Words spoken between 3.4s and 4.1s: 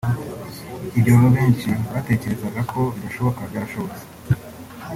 byarashobotse